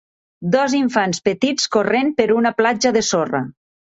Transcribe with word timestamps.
Dos 0.53 0.75
infants 0.77 1.21
petits 1.27 1.69
corrent 1.77 2.11
per 2.21 2.27
una 2.39 2.53
platja 2.63 2.95
de 2.99 3.07
sorra. 3.13 3.45